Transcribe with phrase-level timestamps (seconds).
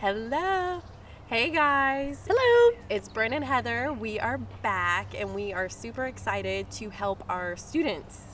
[0.00, 0.80] Hello.
[1.26, 2.20] Hey guys.
[2.28, 2.78] Hello.
[2.88, 3.92] It's Bryn and Heather.
[3.92, 8.27] We are back and we are super excited to help our students.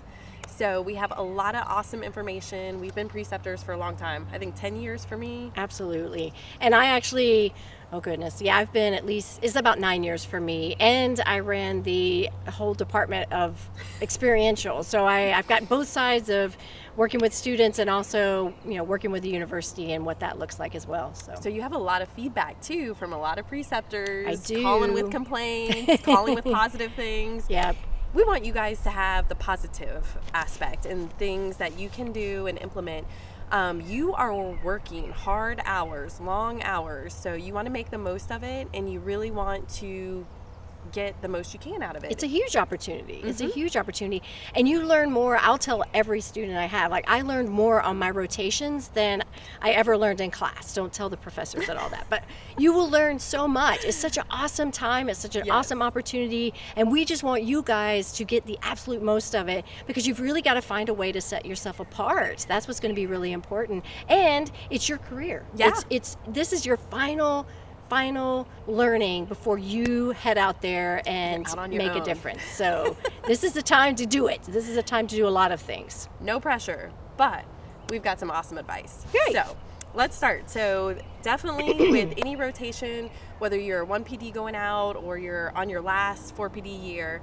[0.56, 2.80] So we have a lot of awesome information.
[2.80, 4.26] We've been preceptors for a long time.
[4.32, 5.50] I think 10 years for me.
[5.56, 6.32] Absolutely.
[6.60, 7.52] And I actually,
[7.92, 10.76] oh goodness, yeah, I've been at least, it's about nine years for me.
[10.78, 13.68] And I ran the whole department of
[14.00, 14.84] experiential.
[14.84, 16.56] So I, I've got both sides of
[16.96, 20.60] working with students and also, you know, working with the university and what that looks
[20.60, 21.14] like as well.
[21.14, 24.28] So, So you have a lot of feedback too from a lot of preceptors.
[24.28, 24.62] I do.
[24.62, 27.46] Calling with complaints, calling with positive things.
[27.48, 27.72] yeah,
[28.14, 32.46] we want you guys to have the positive aspect and things that you can do
[32.46, 33.06] and implement.
[33.50, 34.32] Um, you are
[34.64, 38.90] working hard hours, long hours, so you want to make the most of it and
[38.90, 40.26] you really want to
[40.92, 42.12] get the most you can out of it.
[42.12, 43.20] It's a huge opportunity.
[43.24, 43.50] It's Mm-hmm.
[43.50, 44.22] a huge opportunity.
[44.54, 45.36] And you learn more.
[45.38, 49.22] I'll tell every student I have, like, I learned more on my rotations than
[49.60, 50.74] I ever learned in class.
[50.74, 52.06] Don't tell the professors and all that.
[52.08, 52.24] But
[52.58, 53.84] you will learn so much.
[53.84, 55.08] It's such an awesome time.
[55.08, 55.54] It's such an Yes.
[55.54, 56.54] awesome opportunity.
[56.76, 60.20] And we just want you guys to get the absolute most of it because you've
[60.20, 62.44] really got to find a way to set yourself apart.
[62.48, 63.84] That's what's going to be really important.
[64.08, 65.44] And it's your career.
[65.56, 65.68] Yeah.
[65.68, 67.46] It's, it's this is your final
[67.88, 72.42] final learning before you head out there and Out make a difference.
[72.44, 72.96] So
[73.26, 74.42] this is the time to do it.
[74.42, 76.08] This is the time to do a lot of things.
[76.20, 77.44] no pressure, but
[77.90, 79.04] we've got some awesome advice.
[79.12, 79.32] Great.
[79.32, 79.56] So
[79.94, 80.50] let's start.
[80.50, 85.80] So definitely with any rotation, whether you're one PD going out or you're on your
[85.80, 87.22] last four PD year,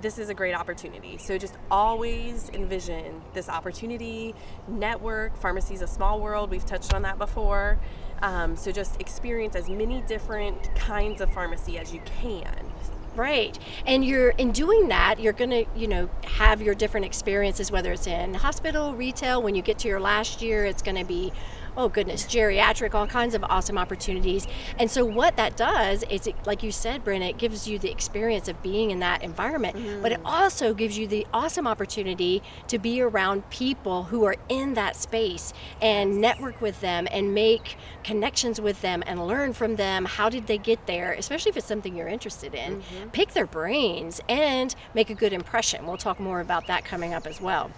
[0.00, 1.16] this is a great opportunity.
[1.16, 4.34] So just always envision this opportunity,
[4.66, 5.36] network.
[5.36, 6.50] Pharmacy is a small world.
[6.50, 7.78] We've touched on that before.
[8.22, 12.72] Um, so just experience as many different kinds of pharmacy as you can.
[13.14, 13.58] Right.
[13.86, 17.92] And you're in doing that, you're going to, you know, have your different experiences whether
[17.92, 21.30] it's in hospital, retail, when you get to your last year, it's going to be
[21.76, 24.46] oh goodness, geriatric, all kinds of awesome opportunities.
[24.78, 27.90] And so what that does is it, like you said, Bryn, it gives you the
[27.90, 30.26] experience of being in that environment, but it mm-hmm.
[30.26, 35.52] also gives you the awesome opportunity to be around people who are in that space
[35.80, 40.04] and network with them and make connections with them and learn from them.
[40.04, 41.12] How did they get there?
[41.12, 42.80] Especially if it's something you're interested in.
[42.80, 43.08] Mm-hmm.
[43.10, 45.86] Pick their brains and make a good impression.
[45.86, 47.70] We'll talk more about that coming up as well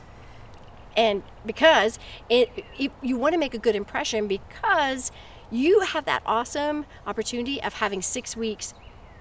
[0.96, 5.10] and because it, it you want to make a good impression because
[5.50, 8.74] you have that awesome opportunity of having six weeks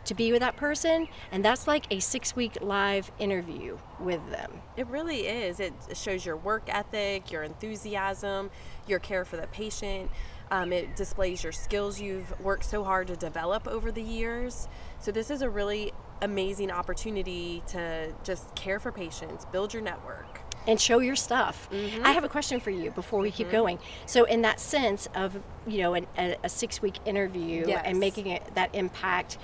[0.05, 4.61] to be with that person and that's like a six week live interview with them
[4.75, 5.59] It really is.
[5.59, 8.49] It shows your work ethic, your enthusiasm,
[8.87, 10.09] your care for the patient.
[10.51, 14.67] Um, it displays your skills you've worked so hard to develop over the years.
[14.99, 20.32] So, this is a really amazing opportunity to just care for patients, build your network.
[20.67, 21.69] And show your stuff.
[21.71, 22.05] Mm-hmm.
[22.05, 23.55] I have a question for you before we keep mm-hmm.
[23.55, 23.79] going.
[24.05, 27.83] So, in that sense of you know an, a, a six week interview Yes.
[27.85, 29.37] and making it that impact,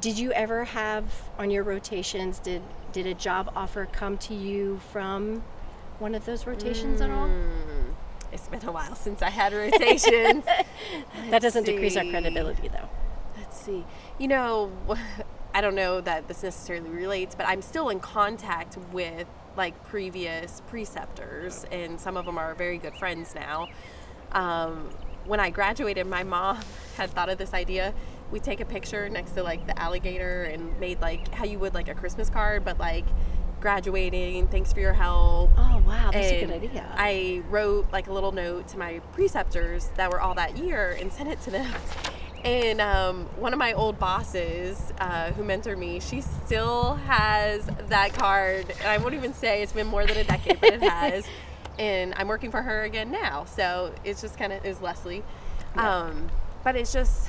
[0.00, 1.04] did you ever have
[1.38, 2.38] on your rotations?
[2.38, 2.62] Did
[2.92, 5.42] did a job offer come to you from
[5.98, 7.28] one of those rotations at all?
[7.28, 7.94] Mm.
[8.32, 10.44] It's been a while since I had rotations.
[11.30, 12.88] That doesn't decrease our credibility, though.
[13.36, 13.84] Let's see.
[14.18, 14.72] You know,
[15.54, 19.26] I don't know that this necessarily relates, but I'm still in contact with
[19.58, 23.68] like previous preceptors, and some of them are very good friends now.
[24.32, 24.88] Um,
[25.26, 26.60] when I graduated, my mom
[26.96, 27.92] had thought of this idea.
[28.30, 31.74] We take a picture next to like the alligator and made like how you would
[31.74, 33.04] like a Christmas card, but like
[33.60, 35.50] graduating, thanks for your help.
[35.56, 36.86] Oh wow, that's a good idea.
[36.96, 41.12] I wrote like a little note to my preceptors that were all that year and
[41.12, 41.74] sent it to them.
[42.48, 48.14] And um, one of my old bosses uh, who mentored me, she still has that
[48.14, 48.70] card.
[48.70, 51.26] And I won't even say it's been more than a decade, but it has.
[51.78, 53.44] And I'm working for her again now.
[53.44, 55.22] So it's just kind of, it was Leslie.
[55.76, 56.30] Um,
[56.64, 57.28] but it's just,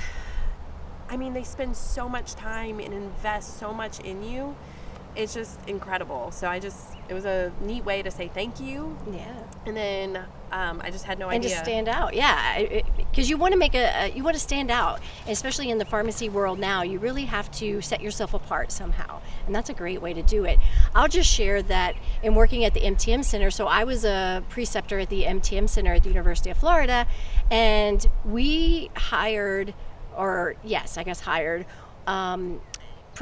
[1.10, 4.56] I mean, they spend so much time and invest so much in you.
[5.20, 6.32] It's just incredible.
[6.32, 8.98] So I just, it was a neat way to say thank you.
[9.12, 9.44] yeah.
[9.66, 11.58] And then um, I just had no and idea.
[11.58, 14.42] And to stand out yeah because you want to make a, a you want to
[14.42, 18.72] stand out especially in the pharmacy world now you really have to set yourself apart
[18.72, 20.60] somehow and that's a great way to do it
[20.96, 25.00] i'll just share that in working at the MTM center so i was a preceptor
[25.00, 27.08] at the MTM center at the university of florida
[27.52, 29.74] and we hired
[30.16, 31.66] or yes i guess hired
[32.08, 32.60] um,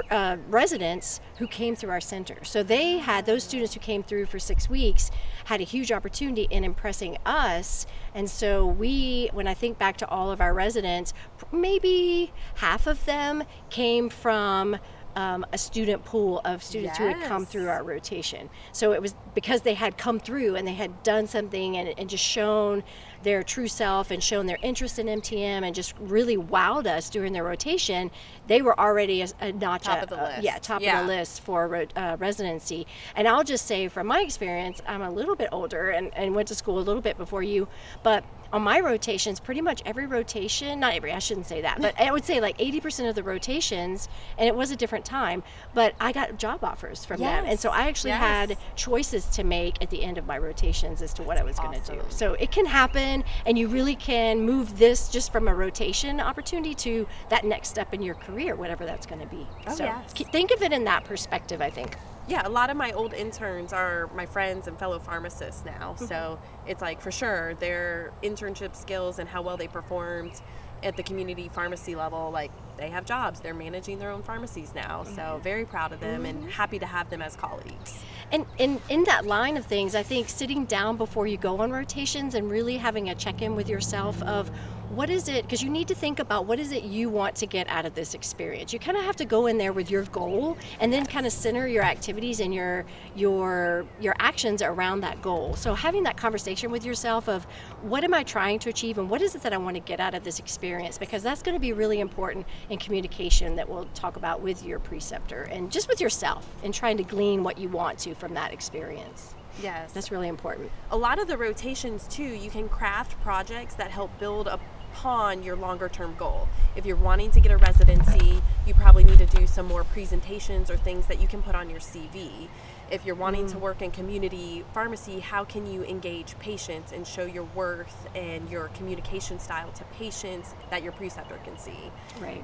[0.10, 2.44] uh, residents who came through our center.
[2.44, 5.12] So they had those students who came through for six weeks
[5.46, 7.86] had a huge opportunity in impressing us.
[8.14, 11.14] And so we, when I think back to all of our residents,
[11.52, 14.78] maybe half of them came from.
[15.16, 18.52] Um, a student pool of students who had come through our rotation.
[18.72, 22.08] So it was because they had come through and they had done something and, and
[22.08, 22.84] just shown
[23.24, 27.34] their true self and shown their interest in MTM and just really wowed us during
[27.34, 28.12] their rotation,
[28.48, 30.44] they were already a, a notch Top of the uh, list.
[30.44, 31.02] yeah, top Yeah.
[31.02, 32.88] of the list for uh, residency.
[33.16, 36.48] And I'll just say, from my experience, I'm a little bit older and, and went
[36.50, 37.68] to school a little bit before you,
[38.04, 38.24] but
[38.54, 42.12] on my rotations, pretty much every rotation, not every, I shouldn't say that, but I
[42.12, 44.08] would say like 80% of the rotations,
[44.38, 47.46] and it was a different time, but I got job offers from them.
[47.46, 48.20] And so I actually Yes.
[48.22, 51.58] had choices to make at the end of my rotations as to what I was
[51.60, 52.02] going to do.
[52.10, 56.74] So it can happen, and you really can move this just from a rotation opportunity
[56.76, 59.46] to that next step in your career, whatever that's going to be.
[59.68, 60.14] Oh, so yes.
[60.14, 61.98] think of it in that perspective, I think.
[62.28, 65.96] Yeah, a lot of my old interns are my friends and fellow pharmacists now.
[65.96, 66.06] Mm-hmm.
[66.06, 70.42] So it's like for sure their internship skills and how well they performed
[70.84, 73.40] at the community pharmacy level, like they have jobs.
[73.40, 75.04] They're managing their own pharmacies now.
[75.04, 75.16] Mm-hmm.
[75.16, 78.00] So very proud of them and happy to have them as colleagues.
[78.32, 81.72] And in, in that line of things, I think sitting down before you go on
[81.72, 84.52] rotations and really having a check in with yourself of
[84.90, 87.46] what is it, because you need to think about what is it you want to
[87.46, 88.72] get out of this experience.
[88.72, 91.34] You kind of have to go in there with your goal and then kind of
[91.34, 92.86] center your activities and your
[93.16, 95.56] your your actions around that goal.
[95.56, 97.44] So having that conversation with yourself of
[97.82, 100.00] what am I trying to achieve and what is it that I want to get
[100.00, 103.88] out of this experience because that's going to be really important in communication that we'll
[103.94, 107.70] talk about with your preceptor and just with yourself and trying to glean what you
[107.70, 109.36] want to from that experience.
[109.62, 109.92] Yes.
[109.94, 110.72] That's really important.
[110.92, 115.56] a lot of the rotations too you can craft projects that help build upon your
[115.56, 119.46] longer term goal if you're wanting to get a residency you probably need to do
[119.48, 122.48] some more presentations or things that you can put on your cv
[122.90, 123.62] if you're wanting to mm.
[123.62, 128.70] work in community pharmacy how can you engage patients and show your worth and your
[128.70, 131.92] communication style to patients that your preceptor can see
[132.22, 132.44] Right.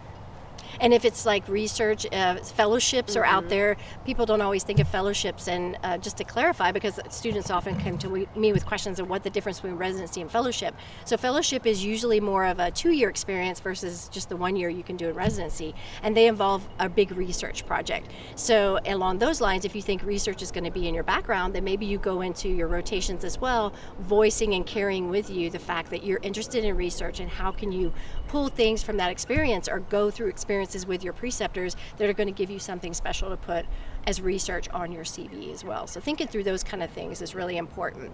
[0.79, 3.77] And if it's like research, uh, fellowships are out there.
[4.05, 5.47] People don't always think of fellowships.
[5.47, 9.23] And uh, just to clarify, because students often come to me with questions of what
[9.23, 10.75] the difference between residency and fellowship.
[11.05, 14.69] So, fellowship is usually more of a two year experience versus just the one year
[14.69, 15.75] you can do in residency.
[16.01, 18.09] And they involve a big research project.
[18.35, 21.53] So, along those lines, if you think research is going to be in your background,
[21.53, 25.59] then maybe you go into your rotations as well, voicing and carrying with you the
[25.59, 27.93] fact that you're interested in research and how can you
[28.27, 30.27] pull things from that experience or go through
[30.63, 33.65] experiences with your preceptors that are going to give you something special to put
[34.07, 35.87] as research on your CV as well.
[35.87, 38.11] So thinking through those kind of things is really important.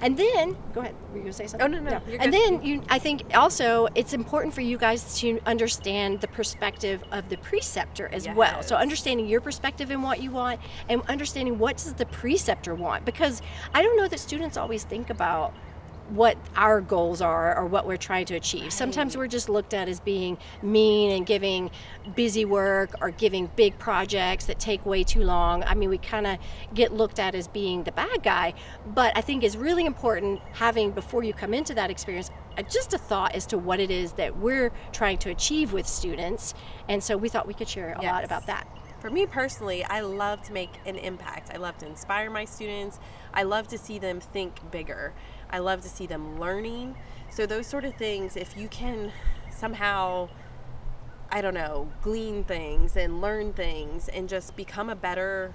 [0.00, 0.94] And then, go ahead.
[1.10, 1.74] Were you going to say something?
[1.74, 5.18] Oh, no, no, you're And then you, I think also it's important for you guys
[5.20, 8.62] to understand the perspective of the preceptor as well.
[8.62, 13.04] So understanding your perspective and what you want, and understanding what does the preceptor want.
[13.04, 13.42] Because
[13.74, 15.52] I don't know that students always think about
[16.08, 18.72] what our goals are or what we're trying to achieve.
[18.72, 21.70] Sometimes we're just looked at as being mean and giving
[22.14, 25.62] busy work or giving big projects that take way too long.
[25.64, 26.38] I mean, we kind of
[26.72, 28.54] get looked at as being the bad guy,
[28.86, 32.30] but I think it's really important having before you come into that experience
[32.68, 36.54] just a thought as to what it is that we're trying to achieve with students.
[36.88, 38.66] And so we thought we could share a lot about that.
[39.00, 41.50] For me personally, I love to make an impact.
[41.54, 42.98] I love to inspire my students.
[43.32, 45.14] I love to see them think bigger.
[45.50, 46.96] I love to see them learning.
[47.30, 49.12] So, those sort of things, if you can
[49.50, 50.28] somehow,
[51.30, 55.54] I don't know, glean things and learn things and just become a better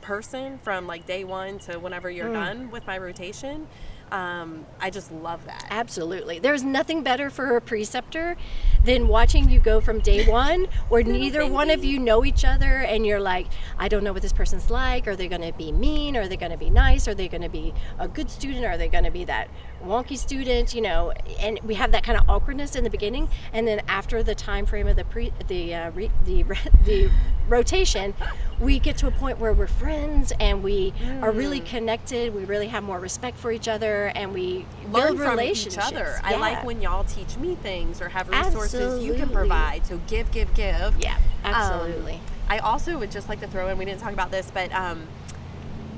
[0.00, 2.34] person from like day one to whenever you're hmm.
[2.34, 3.66] done with my rotation,
[4.14, 5.66] um, I just love that.
[5.70, 6.38] Absolutely.
[6.38, 8.36] There's nothing better for a preceptor
[8.84, 12.78] than watching you go from day one where neither one of you know each other
[12.78, 15.08] and you're like, I don't know what this person's like.
[15.08, 16.16] Are they going to be mean?
[16.16, 17.08] Are they going to be nice?
[17.08, 18.64] Are they going to be a good student?
[18.64, 19.48] Are they going to be that
[19.84, 20.74] wonky student?
[20.74, 23.28] You know, and we have that kind of awkwardness in the beginning.
[23.52, 26.42] And then after the time frame of the pre, the, uh, re, the,
[26.84, 27.10] the
[27.48, 28.14] rotation,
[28.60, 31.66] we get to a point where we're friends and we are really Mm.
[31.66, 32.34] connected.
[32.34, 35.86] We really have more respect for each other and we learn build from each relationships.
[35.86, 36.20] other.
[36.24, 39.86] I like when y'all teach me things or have resources you can provide.
[39.86, 40.96] So give, give, give.
[40.98, 42.20] Yeah, Um, absolutely.
[42.48, 43.78] I also would just like to throw in.
[43.78, 45.06] We didn't talk about this, but um,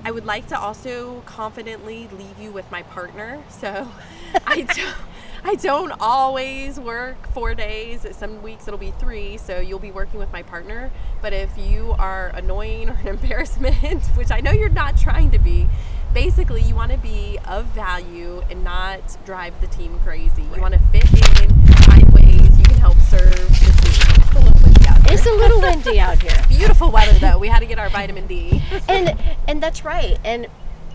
[0.06, 3.42] I would like to also confidently leave you with my partner.
[3.48, 3.88] So
[4.46, 4.94] I don't.
[5.42, 8.06] I don't always work four days.
[8.12, 10.92] Some weeks it'll be three, so you'll be working with my partner.
[11.20, 15.40] But if you are annoying or an embarrassment, which I know you're not trying to
[15.40, 15.68] be,
[16.14, 20.42] basically you want to be of value and not drive the team crazy.
[20.54, 24.75] You want to fit in, find ways you can help serve the team.
[25.09, 26.33] It's a little windy out here.
[26.33, 26.59] it's a little windy out here.
[26.59, 27.38] Beautiful weather though.
[27.38, 28.62] We had to get our vitamin D.
[28.88, 29.16] and
[29.49, 30.47] and that's right and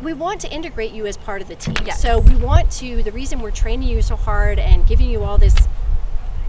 [0.01, 2.01] we want to integrate you as part of the team Yes.
[2.01, 5.37] so we want to the reason we're training you so hard and giving you all
[5.37, 5.55] this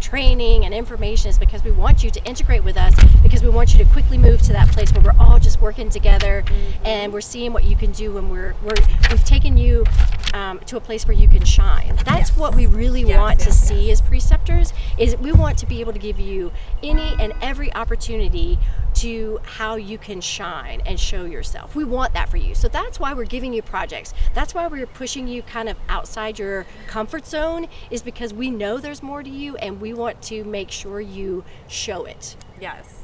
[0.01, 3.73] training and information is because we want you to integrate with us because we want
[3.73, 6.87] you to quickly move to that place where we're all just working together Mm-hmm.
[6.87, 8.75] and we're seeing what you can do when we're, we're
[9.11, 9.85] we've taken you
[10.33, 11.95] um, to a place where you can shine.
[12.05, 12.37] That's Yes.
[12.37, 15.81] what we really Yes, want to yes, see as preceptors is we want to be
[15.81, 18.59] able to give you any and every opportunity
[18.95, 21.75] to how you can shine and show yourself.
[21.75, 22.55] We want that for you.
[22.55, 24.13] So that's why we're giving you projects.
[24.35, 28.79] That's why we're pushing you kind of outside your comfort zone is because we know
[28.79, 32.37] there's more to you and we want to make sure you show it.
[32.61, 33.02] Yes.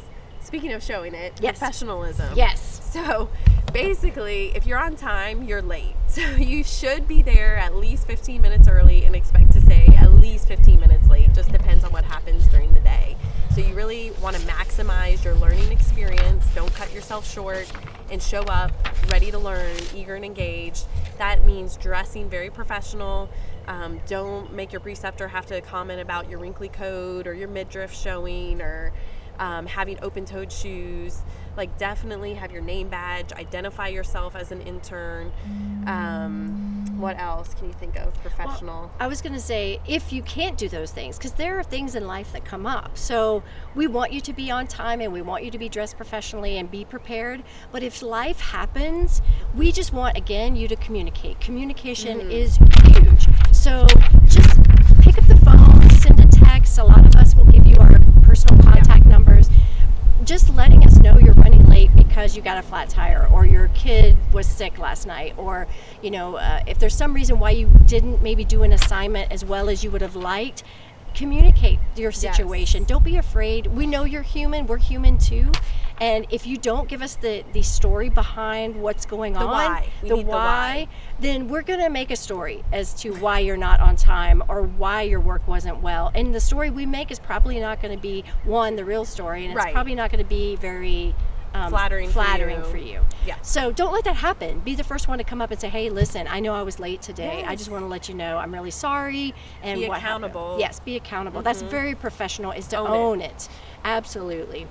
[0.48, 1.58] Speaking of showing it, Yes.
[1.58, 2.32] professionalism.
[2.34, 2.80] Yes.
[2.90, 3.28] So
[3.70, 5.94] basically, if you're on time, you're late.
[6.08, 10.10] So you should be there at least 15 minutes early and expect to stay at
[10.14, 11.34] least 15 minutes late.
[11.34, 13.14] Just depends on what happens during the day.
[13.54, 16.46] So you really want to maximize your learning experience.
[16.54, 17.70] Don't cut yourself short
[18.10, 18.72] and show up
[19.12, 20.86] ready to learn, eager and engaged.
[21.18, 23.28] That means dressing very professional.
[23.68, 27.92] Um, don't make your preceptor have to comment about your wrinkly coat or your midriff
[27.92, 28.94] showing or
[29.38, 31.23] um, having open toed shoes.
[31.57, 35.33] Like, definitely have your name badge, identify yourself as an intern.
[35.87, 38.14] Um, what else can you think of?
[38.23, 38.92] Professional.
[39.00, 41.95] I was going to say, if you can't do those things, because there are things
[41.95, 42.97] in life that come up.
[42.97, 43.42] So
[43.75, 46.59] we want you to be on time and we want you to be dressed professionally
[46.59, 47.42] and be prepared.
[47.73, 49.21] But if life happens,
[49.54, 51.40] we just want, again, you to communicate.
[51.40, 53.26] Communication is huge.
[53.52, 53.87] So
[54.26, 54.62] just
[55.00, 56.78] pick up the phone, send a text.
[56.78, 58.88] A lot of us will give you our personal contact
[60.25, 63.68] just letting us know you're running late because you got a flat tire or your
[63.68, 65.66] kid was sick last night or
[66.02, 69.44] you know uh, if there's some reason why you didn't maybe do an assignment as
[69.44, 70.64] well as you would have liked
[71.14, 72.84] communicate your situation.
[72.84, 73.66] Don't be afraid.
[73.66, 74.66] We know you're human.
[74.66, 75.50] We're human too
[76.00, 79.88] and if you don't give us the the story behind what's going on why.
[80.02, 80.88] The need the why why.
[81.18, 84.62] then we're going to make a story as to why you're not on time or
[84.62, 86.10] why your work wasn't well.
[86.14, 89.44] And the story we make is probably not going to be one the real story,
[89.44, 89.72] and it's Right.
[89.74, 91.14] probably not going to be very
[91.54, 92.64] um, Flattering for flattering you.
[92.64, 93.00] for you.
[93.26, 93.36] Yeah.
[93.40, 94.60] So don't let that happen.
[94.60, 96.78] Be the first one to come up and say, "Hey, listen, I know I was
[96.78, 97.42] late today.
[97.46, 100.50] I just want to let you know I'm really sorry." And Be what happened." accountable.
[100.50, 100.60] Mm-hmm.
[100.60, 101.40] Yes, be accountable.
[101.40, 102.52] That's very professional.
[102.52, 103.30] Is to Own own, it.
[103.30, 103.48] it.
[103.82, 104.66] Absolutely.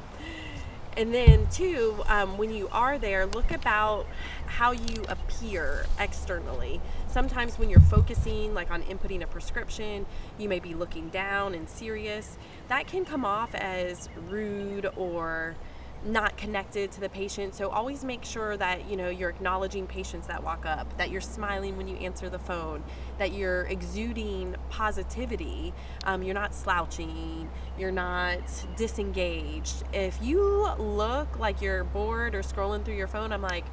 [0.98, 4.08] And then, too, um, when you are there, look about
[4.48, 6.82] how you appear externally.
[7.08, 10.08] Sometimes, when you're focusing, like on inputting a prescription,
[10.40, 12.40] you may be looking down and serious.
[12.68, 15.56] That can come off as rude or
[16.06, 17.56] not connected to the patient.
[17.56, 21.22] So always make sure that you know you're acknowledging patients that walk up, that you're
[21.22, 22.84] smiling when you answer the phone,
[23.18, 25.74] that you're exuding positivity.
[26.06, 27.50] Um, you're not slouching.
[27.78, 28.40] You're not
[28.76, 29.84] disengaged.
[29.94, 33.66] If you look like you're bored or scrolling through your phone, I'm like,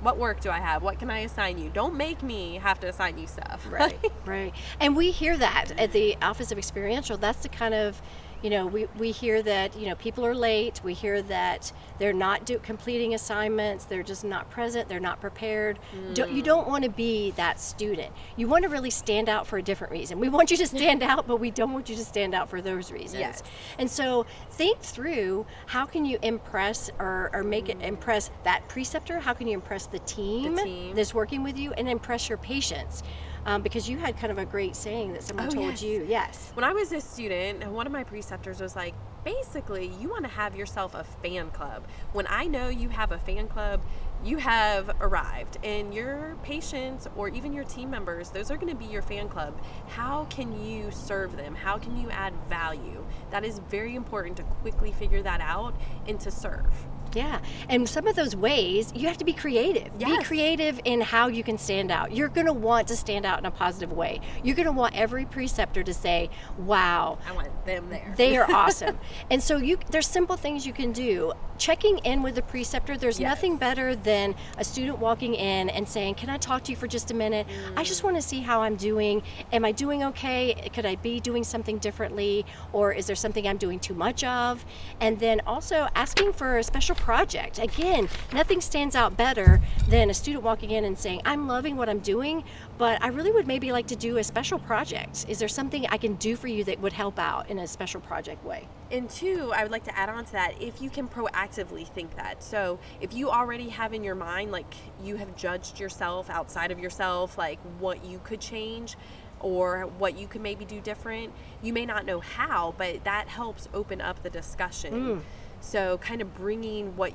[0.00, 0.82] what work do I have?
[0.82, 1.70] What can I assign you?
[1.70, 3.66] Don't make me have to assign you stuff.
[3.70, 4.52] Right, right.
[4.80, 7.16] And we hear that at the Office of Experiential.
[7.16, 8.00] That's the kind of,
[8.42, 10.80] you know, we, we hear that, you know, people are late.
[10.84, 13.84] We hear that they're not do, completing assignments.
[13.84, 14.88] They're just not present.
[14.88, 15.78] They're not prepared.
[16.14, 18.12] Don't, you don't want to be that student.
[18.36, 20.20] You want to really stand out for a different reason.
[20.20, 22.60] We want you to stand out, but we don't want you to stand out for
[22.60, 23.20] those reasons.
[23.20, 23.42] Yes.
[23.78, 29.18] And so think through how can you impress or, or make it impress that preceptor?
[29.18, 30.94] How can you impress the team, team.
[30.94, 33.02] that's working with you and impress your patients?
[33.48, 35.82] Um, because you had kind of a great saying that someone Oh, told yes.
[35.82, 36.04] you.
[36.06, 36.50] Yes.
[36.52, 40.30] When I was a student, one of my preceptors was like, basically, you want to
[40.30, 41.86] have yourself a fan club.
[42.12, 43.80] When I know you have a fan club,
[44.22, 48.78] you have arrived, and your patients or even your team members, those are going to
[48.78, 49.58] be your fan club.
[49.88, 51.54] How can you serve them?
[51.54, 53.02] How can you add value?
[53.30, 55.74] That is very important to quickly figure that out
[56.06, 56.86] and to serve.
[57.14, 57.40] Yeah.
[57.68, 59.96] And some of those ways, you have to be creative.
[59.98, 62.12] Be creative in how you can stand out.
[62.12, 64.20] You're going to want to stand out in a positive way.
[64.42, 68.14] You're going to want every preceptor to say, wow, I want them there.
[68.16, 68.98] They are awesome.
[69.30, 71.32] and so you there's simple things you can do.
[71.58, 73.30] Checking in with the preceptor, there's Yes.
[73.30, 76.86] nothing better than a student walking in and saying, "Can I talk to you for
[76.86, 77.48] just a minute?
[77.76, 78.04] I just mm.
[78.04, 79.22] want to see how I'm doing.
[79.52, 80.70] Am I doing okay?
[80.72, 84.64] Could I be doing something differently or is there something I'm doing too much of?"
[85.00, 87.58] And then also asking for a special project.
[87.58, 91.88] Again, nothing stands out better than a student walking in and saying, "I'm loving what
[91.88, 92.44] I'm doing,
[92.76, 95.24] but I really would maybe like to do a special project.
[95.28, 98.00] Is there something I can do for you that would help out in a special
[98.00, 101.08] project way?" And two, I would like to add on to that if you can
[101.08, 102.42] proactively think that.
[102.42, 106.78] So if you already have in your mind, like you have judged yourself outside of
[106.78, 108.96] yourself, like what you could change
[109.40, 113.68] or what you could maybe do different, you may not know how, but that helps
[113.72, 114.92] open up the discussion.
[114.92, 115.22] Mm.
[115.60, 117.12] So kind of bringing what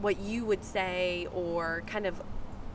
[0.00, 2.22] what you would say or kind of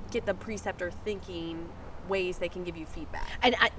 [0.10, 1.70] get the preceptor thinking
[2.10, 3.28] ways they can give you feedback.
[3.42, 3.70] And I,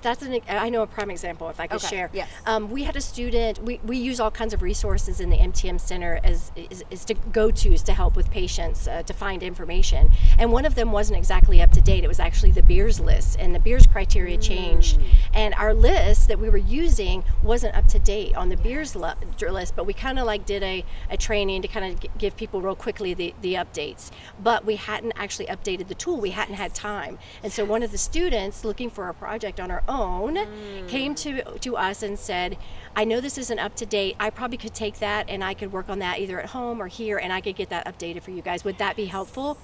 [0.00, 2.10] that's an I know a prime example if I could Okay, share.
[2.12, 2.28] yes.
[2.46, 3.62] Um, we had a student.
[3.62, 7.14] We, we use all kinds of resources in the MTM Center as is, is to
[7.14, 10.10] go tos to help with patients uh, to find information.
[10.38, 12.04] And one of them wasn't exactly up to date.
[12.04, 14.98] It was actually the Beers list, and the Beers criteria changed.
[14.98, 15.04] Mm.
[15.34, 19.12] And our list that we were using wasn't up to date on the Beers li-
[19.40, 19.74] list.
[19.76, 22.60] But we kind of like did a, a training to kind of g- give people
[22.60, 24.10] real quickly the, the updates.
[24.42, 26.20] But we hadn't actually updated the tool.
[26.20, 27.18] We hadn't had time.
[27.42, 30.88] And so one of the students looking for a project on our own mm.
[30.88, 32.58] came to to us and said,
[32.94, 34.14] "I know this isn't up to date.
[34.20, 36.88] I probably could take that and I could work on that either at home or
[36.88, 38.62] here, and I could get that updated for you guys.
[38.62, 39.58] Would that be helpful?"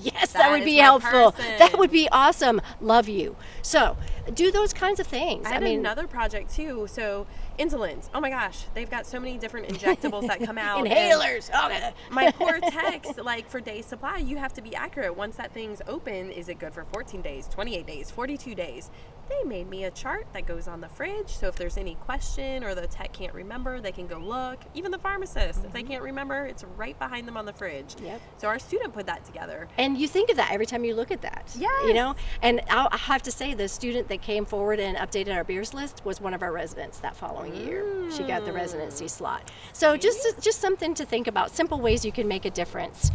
[0.00, 1.32] Yes, that, That would be helpful.
[1.32, 1.58] person.
[1.58, 2.60] That would be awesome.
[2.80, 3.34] Love you.
[3.62, 3.96] So,
[4.32, 5.44] do those kinds of things.
[5.44, 6.86] I I, had mean, another project too.
[6.88, 7.26] So
[7.62, 8.08] insulins.
[8.14, 10.84] Oh my gosh, they've got so many different injectables that come out.
[10.84, 11.50] inhalers.
[11.66, 11.92] Okay.
[12.10, 15.16] My poor text, like for day supply, you have to be accurate.
[15.16, 18.90] Once that thing's open, is it good for 14 days, 28 days, 42 days?
[19.28, 21.28] They made me a chart that goes on the fridge.
[21.28, 24.58] So if there's any question or the tech can't remember, they can go look.
[24.74, 25.92] Even the pharmacist, if they mm-hmm.
[25.92, 27.94] can't remember, it's right behind them on the fridge.
[28.02, 28.20] Yep.
[28.36, 29.68] So our student put that together.
[29.78, 31.50] And you think of that every time you look at that.
[31.56, 31.68] Yeah.
[31.86, 32.16] You know?
[32.42, 35.72] And I'll, I have to say, the student that came forward and updated our Beers
[35.72, 38.10] list was one of our residents that following year.
[38.10, 39.50] She got the residency slot.
[39.72, 41.50] So just just something to think about.
[41.50, 43.10] Simple ways you can make a difference.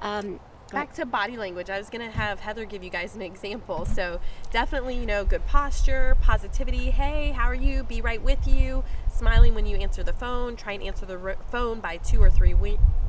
[0.00, 0.40] Um,
[0.70, 3.86] Back to body language, I was going to have Heather give you guys an example.
[3.86, 6.90] So, definitely, you know, good posture, positivity.
[6.90, 7.84] Hey, how are you?
[7.84, 8.84] Be right with you.
[9.10, 10.56] Smiling when you answer the phone.
[10.56, 12.54] Try and answer the r- phone by two or three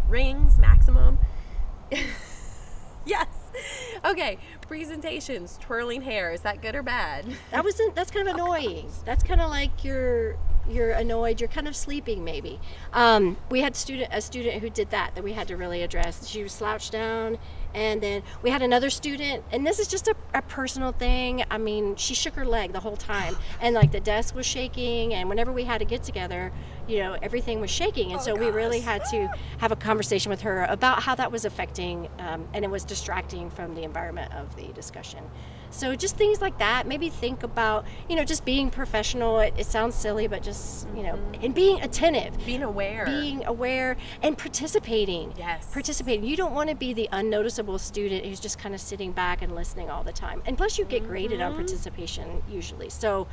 [0.08, 1.20] rings maximum.
[3.06, 3.28] yes.
[4.06, 6.32] Okay, presentations, twirling hair.
[6.32, 7.26] Is that good or bad?
[7.52, 7.94] that wasn't.
[7.94, 8.90] That's kind of annoying.
[9.04, 10.38] That's kind of like you're
[10.70, 11.40] you're annoyed.
[11.42, 12.60] You're kind of sleeping maybe.
[12.94, 16.28] Um, we had student a student who did that that we had to really address.
[16.28, 17.38] She was slouched down,
[17.74, 21.44] and then we had another student, and this is just a, a personal thing.
[21.50, 25.14] I mean, she shook her leg the whole time, and like the desk was shaking,
[25.14, 26.52] and whenever we had to get together,
[26.88, 30.30] you know, everything was shaking, and Oh, so we really had to have a conversation
[30.30, 34.34] with her about how that was affecting, um, and it was distracting from the environment
[34.34, 35.24] of the discussion.
[35.72, 36.88] So just things like that.
[36.88, 39.40] Maybe think about, you know, just being professional.
[39.40, 41.46] It, it sounds silly, but just you know, mm-hmm.
[41.46, 43.06] and being attentive, Being aware.
[43.06, 45.34] being aware, and participating.
[45.38, 45.72] Yes.
[45.72, 46.26] Participating.
[46.26, 49.56] You don't want to be the unnoticeable student who's just kind of sitting back and
[49.56, 50.42] listening all the time.
[50.46, 51.60] And plus, you get graded on mm-hmm.
[51.60, 52.90] participation usually.
[52.90, 53.28] So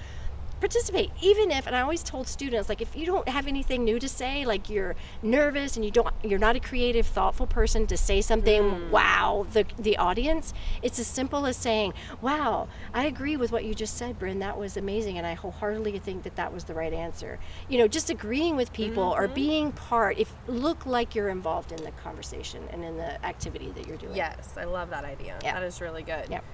[0.61, 3.99] participate even if and i always told students like if you don't have anything new
[3.99, 7.97] to say like you're nervous and you don't you're not a creative thoughtful person to
[7.97, 8.91] say something mm.
[8.91, 13.75] wow the the audience it's as simple as saying wow i agree with what you
[13.75, 16.93] just said bryn that was amazing and i wholeheartedly think that that was the right
[16.93, 17.39] answer
[17.69, 19.35] you know just agreeing with people or mm-hmm.
[19.35, 23.87] being part if look like you're involved in the conversation and in the activity that
[23.87, 25.39] you're doing Yes, I love that idea.
[25.45, 25.55] Yeah.
[25.55, 26.29] That is really good.
[26.31, 26.45] Yep.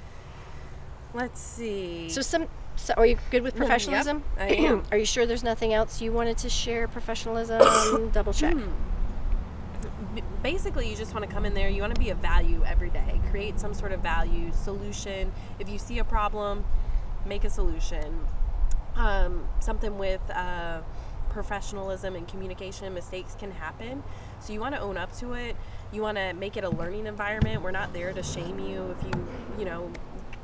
[1.14, 2.08] Let's see.
[2.08, 2.48] So some.
[2.76, 4.24] So are you good with professionalism?
[4.38, 4.82] I am.
[4.90, 6.88] are you sure there's nothing else you wanted to share?
[6.88, 8.10] Professionalism.
[8.12, 8.54] double check.
[8.54, 10.20] Hmm.
[10.42, 12.90] Basically you just want to come in there you want to be a value every
[12.90, 16.64] day create some sort of value solution if you see a problem
[17.24, 18.26] make a solution
[18.96, 20.80] um, something with uh,
[21.30, 24.02] professionalism and communication mistakes can happen
[24.40, 25.56] so you want to own up to it
[25.92, 29.06] you want to make it a learning environment we're not there to shame you if
[29.06, 29.26] you
[29.58, 29.90] you know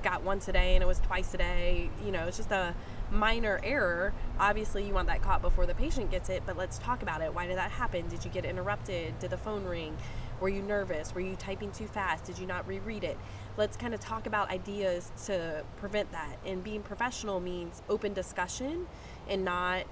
[0.03, 1.91] got once a day and it was twice a day.
[2.05, 2.75] You know it's just a
[3.11, 4.13] minor error.
[4.39, 7.35] Obviously you want that caught before the patient gets it but let's talk about it.
[7.35, 8.09] Why did that happen?
[8.09, 9.19] Did you get interrupted?
[9.19, 9.97] Did the phone ring?
[10.41, 11.15] Were you nervous?
[11.15, 12.25] Were you typing too fast?
[12.25, 13.19] Did you not reread it?
[13.57, 16.37] Let's kind of talk about ideas to prevent that.
[16.47, 18.87] And being professional means open discussion
[19.29, 19.85] and not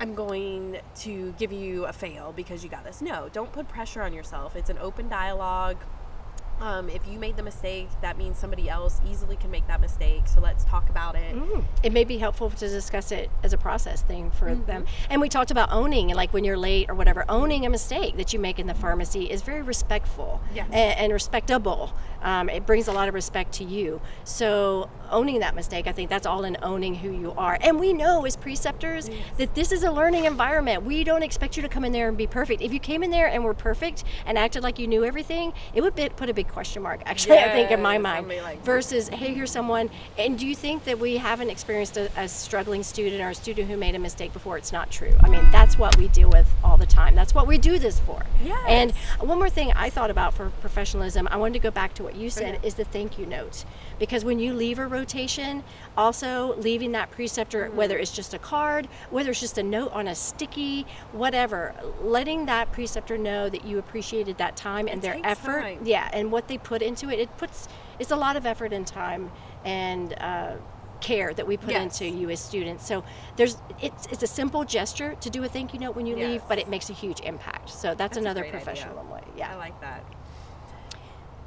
[0.00, 3.02] I'm going to give you a fail because you got this.
[3.02, 4.54] No, don't put pressure on yourself.
[4.54, 5.78] It's an open dialogue.
[6.60, 10.26] Um, if you made the mistake, that means somebody else easily can make that mistake.
[10.26, 11.34] So let's talk about it.
[11.34, 11.64] Mm.
[11.82, 14.64] It may be helpful to discuss it as a process thing for Mm-hmm.
[14.66, 14.86] them.
[15.10, 18.32] And we talked about owning, like when you're late or whatever, owning a mistake that
[18.32, 20.66] you make in the pharmacy is very respectful Yes.
[20.72, 21.92] and, and respectable.
[22.22, 24.00] Um, it brings a lot of respect to you.
[24.24, 27.56] So owning that mistake, I think that's all in owning who you are.
[27.60, 30.82] And we know as preceptors that this is a learning environment.
[30.82, 32.62] We don't expect you to come in there and be perfect.
[32.62, 35.80] If you came in there and were perfect and acted like you knew everything, it
[35.82, 38.28] would be, put a big question mark, actually, I think, in my mind.
[38.28, 39.90] Like, versus, hey, here's someone.
[40.18, 43.68] And do you think that we haven't experienced a, a struggling student or a student
[43.68, 44.58] who made a mistake before?
[44.58, 45.12] It's not true.
[45.20, 47.14] I mean, that's what we deal with all the time.
[47.14, 48.22] That's what we do this for.
[48.44, 48.58] Yes.
[48.68, 48.92] And
[49.28, 52.14] one more thing I thought about for professionalism, I wanted to go back to what
[52.16, 52.66] you said, Okay.
[52.66, 53.64] is the thank you note.
[53.98, 55.64] Because when you leave a rotation,
[55.96, 57.76] also leaving that preceptor, mm-hmm.
[57.76, 62.46] whether it's just a card, whether it's just a note on a sticky, whatever, letting
[62.46, 65.62] that preceptor know that you appreciated that time and It their effort.
[65.62, 65.78] time.
[65.84, 67.66] Yeah, and what what they put into it, it puts
[67.98, 69.22] it's a lot of effort and time
[69.64, 70.52] and uh,
[71.00, 72.00] care that we put Yes.
[72.00, 72.86] into you as students.
[72.86, 73.02] So
[73.36, 76.42] there's it's it's a simple gesture to do a thank you note when you leave,
[76.48, 77.70] but it makes a huge impact.
[77.70, 78.64] So that's, That's another great idea.
[78.64, 79.22] professional way.
[79.36, 79.52] Yeah.
[79.52, 80.04] I like that.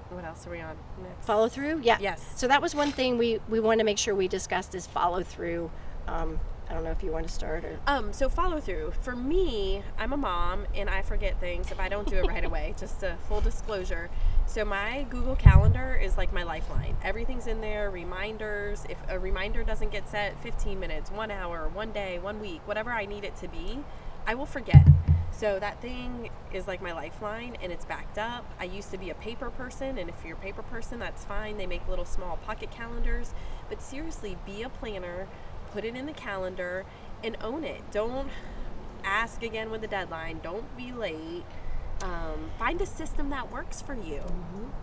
[0.10, 0.76] What else are we on?
[1.02, 1.26] Next?
[1.26, 2.20] follow through yeah Yes.
[2.36, 5.24] so that was one thing we we want to make sure we discussed is follow
[5.24, 5.72] through
[6.08, 6.38] um,
[6.70, 8.92] i don't know if you want to start or Um, so follow through.
[9.08, 12.44] For me, I'm a mom and I forget things if I don't do it right
[12.52, 12.74] away.
[12.84, 14.10] Just a full disclosure.
[14.52, 16.98] So my Google Calendar is like my lifeline.
[17.06, 18.84] Everything's in there, reminders.
[18.90, 22.92] If a reminder doesn't get set, 15 minutes, one hour, one day, one week, whatever
[22.92, 23.80] I need it to be,
[24.28, 24.86] I will forget.
[25.32, 28.44] So that thing is like my lifeline and it's backed up.
[28.60, 31.56] I used to be a paper person, and if you're a paper person, that's fine.
[31.56, 33.34] They make little small pocket calendars.
[33.70, 35.30] But seriously, be a planner,
[35.72, 36.86] put it in the calendar,
[37.24, 37.90] and own it.
[37.90, 38.28] Don't
[39.06, 40.42] ask again with the deadline.
[40.44, 41.46] Don't be late.
[42.04, 44.22] Um, find a system that works for you.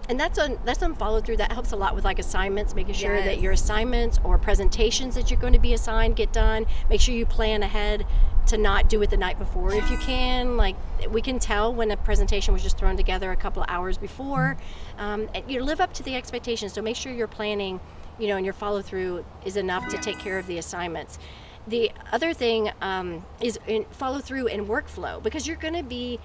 [0.08, 2.94] and that's on that's on follow through that helps a lot with like assignments making
[2.94, 6.66] sure that your assignments or presentations that you're going to be assigned get done.
[6.88, 8.06] Make sure you plan ahead
[8.46, 10.56] to not do it the night before if you can.
[10.56, 10.76] Like
[11.10, 14.56] we can tell when a presentation was just thrown together a couple of hours before.
[14.96, 17.80] Um, and you live up to the expectations so make sure your planning
[18.18, 21.18] you know and your follow through is enough to take care of the assignments.
[21.66, 26.18] The other thing um, is in follow through and workflow because you're going to be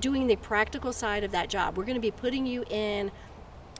[0.00, 1.76] doing the practical side of that job.
[1.76, 3.10] We're going to be putting you in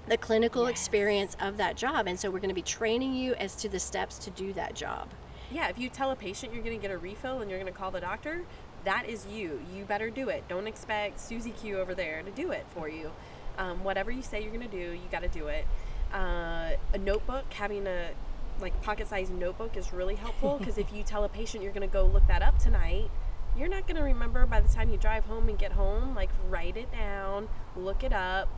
[0.08, 0.70] the clinical Yes.
[0.72, 2.06] experience of that job.
[2.06, 4.74] And so we're going to be training you as to the steps to do that
[4.74, 5.08] job.
[5.50, 7.72] Yeah, if you tell a patient you're going to get a refill and you're going
[7.72, 8.42] to call the doctor,
[8.84, 9.60] that is you.
[9.74, 10.44] You better do it.
[10.48, 13.10] Don't expect Susie Q over there to do it for you.
[13.58, 15.66] Um, whatever you say you're going to do, you got to do it.
[16.12, 18.10] Uh, a notebook, having a
[18.60, 21.92] like pocket-sized notebook is really helpful because if you tell a patient you're going to
[21.92, 23.10] go look that up tonight,
[23.56, 26.14] you're not going to remember by the time you drive home and get home.
[26.14, 28.48] Like write it down, look it up.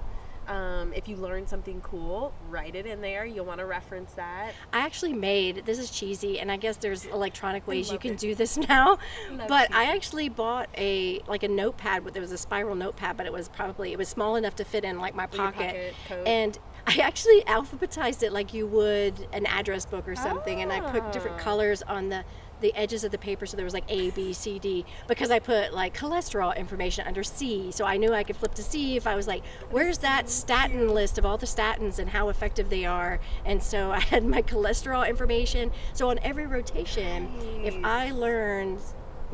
[0.49, 3.27] Um, if you learn something cool, write it in there.
[3.27, 4.55] You'll want to reference that.
[4.73, 8.19] I actually made this is cheesy, and I guess there's electronic ways you can it.
[8.19, 8.97] do this now.
[9.31, 12.03] Love but I actually bought a like a notepad.
[12.03, 14.65] with There was a spiral notepad, but it was probably it was small enough to
[14.65, 15.93] fit in like my pocket.
[16.09, 16.27] pocket.
[16.27, 20.81] And I actually alphabetized it like you would an address book or something, and I
[20.81, 21.43] put different Ah.
[21.43, 22.25] colors on the
[22.61, 25.39] the edges of the paper so there was like A, B, C, D because I
[25.39, 27.71] put like cholesterol information under C.
[27.73, 30.89] So I knew I could flip to C if I was like, where's that statin
[30.95, 33.21] list of all the statins and how effective they are?
[33.45, 35.71] And so I had my cholesterol information.
[35.93, 37.29] So on every rotation,
[37.65, 38.13] if I Nice.
[38.13, 38.81] learned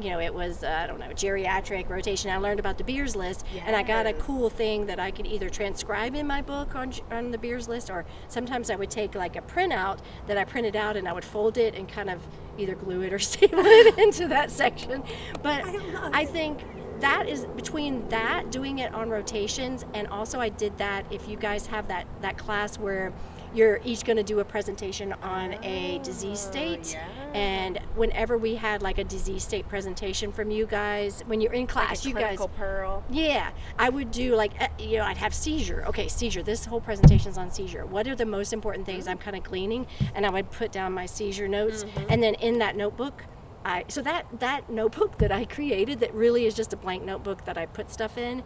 [0.00, 2.30] you know, it was, uh, I don't know, geriatric rotation.
[2.30, 5.26] I learned about the Beers list, and I got a cool thing that I could
[5.26, 9.14] either transcribe in my book on, on the Beers list, or sometimes I would take
[9.14, 12.20] like a printout that I printed out and I would fold it and kind of
[12.58, 15.02] either glue it or staple it into that section.
[15.42, 16.60] But I I think
[17.00, 21.36] that is between that doing it on rotations and also I did that if you
[21.36, 23.12] guys have that that class where
[23.54, 27.38] you're each going to do a presentation on a disease state yeah.
[27.38, 31.62] and whenever we had like a disease state presentation from you guys when you're in
[31.62, 33.04] like class a you guys pearl.
[33.10, 35.84] yeah, I would do like uh, you know I'd have seizure.
[35.86, 36.42] Okay, seizure.
[36.42, 37.86] This whole presentation is on seizure.
[37.86, 39.86] What are the most important things I'm kind of gleaning?
[40.14, 43.24] And I would put down my seizure notes, and then in that notebook,
[43.64, 47.44] I so that that notebook that I created that really is just a blank notebook
[47.44, 48.42] that I put stuff in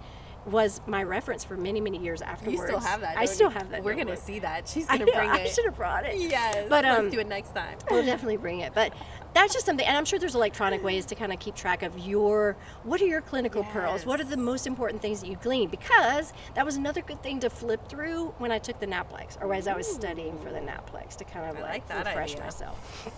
[0.50, 2.60] was my reference for many many years afterwards.
[2.60, 3.16] You still have that.
[3.16, 3.58] I still you?
[3.58, 3.82] have that.
[3.82, 4.68] We're gonna see that.
[4.68, 5.46] She's gonna know, bring I it.
[5.46, 6.18] I should have brought it.
[6.18, 6.66] Yes.
[6.68, 7.76] but um, let's do it next time.
[7.90, 8.74] We'll definitely bring it.
[8.74, 8.92] But
[9.34, 11.98] that's just something, and I'm sure there's electronic ways to kind of keep track of
[11.98, 14.06] your what are your clinical pearls?
[14.06, 15.68] What are the most important things that you glean?
[15.68, 19.52] Because that was another good thing to flip through when I took the NAPLEX or
[19.54, 22.44] as I was studying for the NAPLEX to kind of I like, like refresh idea.
[22.44, 23.10] myself.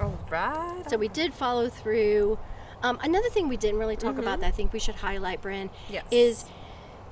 [0.00, 0.82] All right.
[0.88, 2.38] So we did follow through.
[2.82, 5.68] Um, another thing we didn't really talk about that I think we should highlight, Bryn,
[5.68, 5.94] Mm-hmm.
[5.94, 6.04] Yes.
[6.10, 6.44] is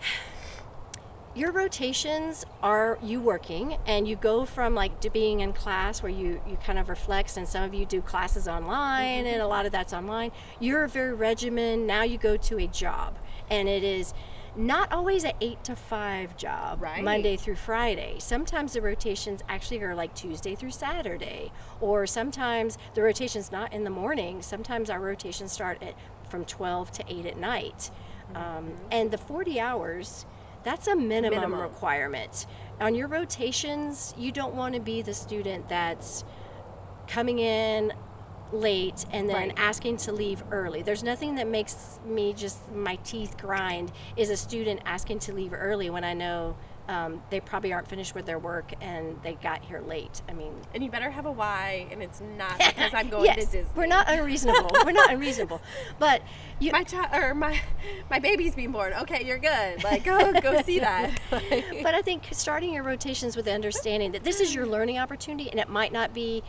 [1.34, 6.12] your rotations are you working and you go from like to being in class where
[6.12, 9.66] you you kind of reflect and some of you do classes online and a lot
[9.66, 13.16] of that's online you're very regimen now you go to a job
[13.50, 14.14] and it is
[14.56, 17.02] not always an eight to five job Right.
[17.02, 23.02] monday through friday sometimes the rotations actually are like tuesday through saturday or sometimes the
[23.02, 25.94] rotations not in the morning sometimes our rotations start at
[26.30, 27.90] from 12 to 8 at night
[28.34, 30.24] um, and the 40 hours
[30.62, 31.60] that's a minimum, Minimum.
[31.60, 32.46] requirement.
[32.80, 36.24] On your rotations, you don't want to be the student that's
[37.06, 37.92] coming in
[38.52, 39.54] late and then Right.
[39.56, 40.82] asking to leave early.
[40.82, 45.52] There's nothing that makes me just my teeth grind is a student asking to leave
[45.52, 49.64] early when I know um, they probably aren't finished with their work and they got
[49.64, 50.20] here late.
[50.28, 53.46] I mean, And you better have a why, and it's not because I'm going yes,
[53.46, 53.72] to Disney.
[53.74, 54.70] we're not unreasonable.
[54.84, 55.62] we're not unreasonable,
[55.98, 56.20] but
[56.60, 56.72] you.
[56.72, 57.58] My child or my
[58.10, 58.92] my baby's being born.
[59.00, 59.82] Okay, you're good.
[59.82, 61.18] Like go go see that.
[61.30, 65.50] but I think starting your rotations with the understanding that this is your learning opportunity,
[65.50, 66.42] and it might not be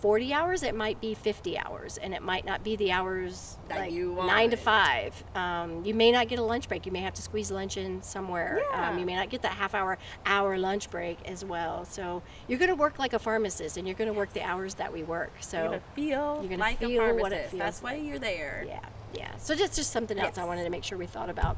[0.00, 3.78] 40 hours, it might be 50 hours, and it might not be the hours That
[3.80, 5.22] like you nine to five.
[5.34, 6.86] Um, you may not get a lunch break.
[6.86, 8.60] You may have to squeeze lunch in somewhere.
[8.72, 8.98] Um, Yeah.
[8.98, 11.84] you may not get that half hour, hour lunch break as well.
[11.84, 14.74] So you're going to work like a pharmacist, and you're going to work the hours
[14.74, 15.32] that we work.
[15.40, 17.20] So you're feel You're gonna like feel a pharmacist.
[17.22, 18.64] what it feels That's why you're there.
[18.66, 18.80] yeah,
[19.12, 19.36] yeah.
[19.36, 21.56] So that's just something else I wanted to make sure we thought about.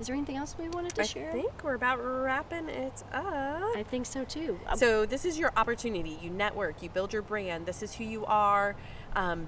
[0.00, 1.28] Is there anything else we wanted to I share?
[1.28, 3.76] I think we're about wrapping it up.
[3.76, 4.58] I think so too.
[4.66, 6.18] Uh, So this is your opportunity.
[6.22, 6.82] You network.
[6.82, 7.66] You build your brand.
[7.66, 8.76] This is who you are.
[9.14, 9.46] Um,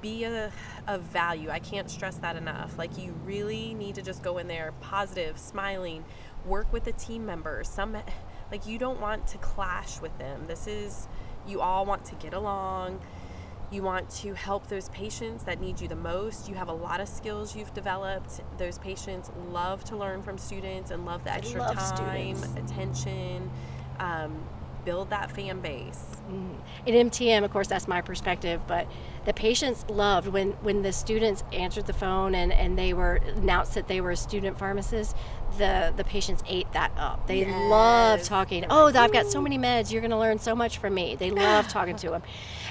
[0.00, 0.50] be a,
[0.88, 1.50] of value.
[1.50, 2.78] I can't stress that enough.
[2.78, 6.04] Like you really need to just go in there positive, smiling,
[6.46, 7.68] work with the team members.
[7.68, 7.96] Some
[8.50, 10.46] like you don't want to clash with them.
[10.46, 11.06] This is
[11.46, 13.00] you all want to get along.
[13.72, 16.46] You want to help those patients that need you the most.
[16.46, 18.42] You have a lot of skills you've developed.
[18.58, 22.70] Those patients love to learn from students and love the extra love time, students.
[22.70, 23.50] attention.
[23.98, 24.44] Um,
[24.84, 26.04] build that fan base.
[26.22, 26.86] Mm-hmm.
[26.86, 28.86] in MTM, of course, that's my perspective, but
[29.24, 33.74] the patients loved when, when the students answered the phone and, and they were announced
[33.74, 35.16] that they were a student pharmacist,
[35.58, 37.26] the, the patients ate that up.
[37.26, 38.64] They love talking.
[38.70, 39.92] Oh, I've got so many meds.
[39.92, 41.16] You're going to learn so much from me.
[41.16, 42.22] They love talking to them.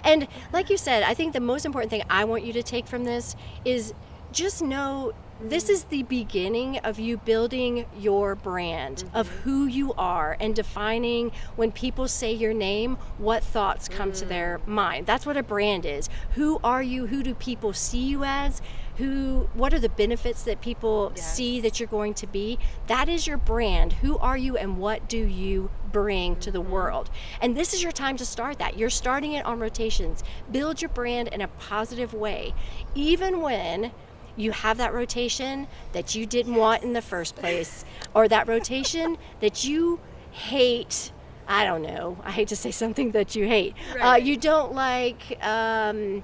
[0.04, 2.88] And like you said, I think the most important thing I want you to take
[2.88, 3.94] from this is
[4.32, 9.40] just know this is the beginning of you building your brand of mm-hmm.
[9.42, 14.60] who you are and defining when people say your name what thoughts come to their
[14.60, 14.68] mm.
[14.68, 15.06] mind.
[15.08, 16.10] That's what a brand is.
[16.36, 17.08] Who are you?
[17.08, 18.62] Who do people see you as?
[18.98, 22.60] Who what are the benefits that people see that you're going to be?
[22.88, 23.94] That is your brand.
[23.94, 26.72] Who are you and what do you bring to the mm-hmm.
[26.72, 27.10] world?
[27.42, 28.78] And this is your time to start that.
[28.78, 30.24] You're starting it on rotations.
[30.52, 32.54] Build your brand in a positive way.
[32.94, 33.92] Even when
[34.36, 39.18] you have that rotation that you didn't want in the first place, or that rotation
[39.40, 40.00] that you
[40.32, 41.12] hate.
[41.48, 42.18] I don't know.
[42.24, 43.76] I hate to say something that you hate.
[44.00, 46.24] Uh, you don't like um,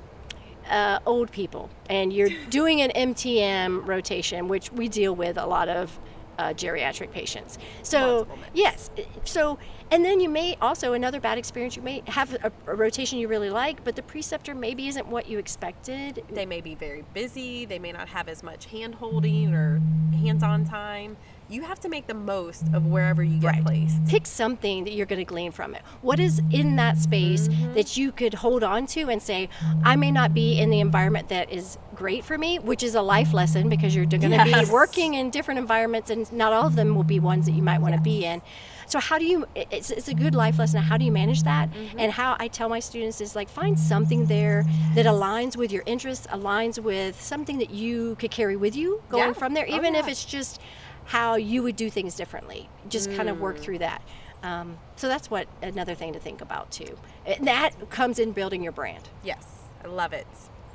[0.70, 5.70] uh, old people, and you're doing an MTM rotation, which we deal with a lot
[5.70, 6.00] of
[6.38, 7.58] uh, geriatric patients.
[7.84, 8.90] So yes,
[9.24, 9.58] so
[9.90, 11.76] and then you may also another bad experience.
[11.76, 15.28] You may have a, a rotation you really like, but the preceptor maybe isn't what
[15.30, 16.24] you expected.
[16.30, 17.66] They may be very busy.
[17.66, 19.82] They may not have as much hand holding or
[20.14, 21.18] hands on time.
[21.50, 23.64] You have to make the most of wherever you get Right.
[23.66, 24.06] placed.
[24.08, 25.82] pick something that you're going to glean from it.
[26.02, 29.48] What is in that space that you could hold on to and say,
[29.84, 33.02] I may not be in the environment that is great for me, which is a
[33.02, 34.68] life lesson because you're going to Yes.
[34.68, 37.64] be working in different environments and not all of them will be ones that you
[37.64, 38.42] might want to be in.
[38.88, 41.70] So how do you it's, it's a good life lesson how do you manage that
[41.72, 42.00] mm-hmm.
[42.00, 44.64] and how I tell my students is like find something there
[44.96, 49.28] that aligns with your interests aligns with something that you could carry with you going
[49.30, 49.34] Yeah.
[49.34, 50.62] from there Oh, even if it's just
[51.08, 52.70] how you would do things differently.
[52.90, 54.02] Just kind of work through that.
[54.44, 56.98] Um, so that's what another thing to think about too.
[57.26, 59.10] And that comes in building your brand.
[59.24, 59.46] Yes,
[59.84, 60.28] I love it.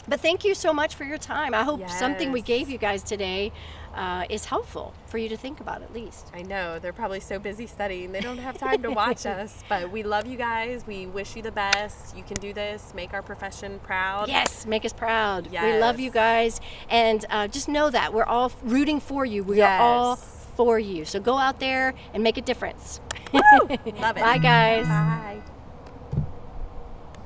[0.09, 1.55] But thank you so much for your time.
[1.55, 3.53] I hope something we gave you guys today
[3.95, 6.31] uh, is helpful for you to think about at least.
[6.35, 9.63] I know they're probably so busy studying, they don't have time to watch us.
[9.69, 10.87] But we love you guys.
[10.87, 12.17] We wish you the best.
[12.17, 12.93] You can do this.
[12.95, 14.29] Make our profession proud.
[14.29, 15.49] Yes, make us proud.
[15.51, 19.43] We love you guys, and uh, just know that we're all rooting for you.
[19.45, 21.05] We are all for you.
[21.05, 23.01] So go out there and make a difference.
[23.33, 23.95] Love it.
[23.99, 24.87] Bye, guys.
[24.87, 25.43] Bye.